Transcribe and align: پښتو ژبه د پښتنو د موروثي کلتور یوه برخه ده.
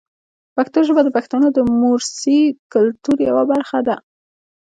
پښتو 0.55 0.79
ژبه 0.87 1.01
د 1.03 1.09
پښتنو 1.17 1.47
د 1.53 1.57
موروثي 1.81 2.41
کلتور 2.73 3.17
یوه 3.29 3.43
برخه 3.51 3.79
ده. 3.87 3.95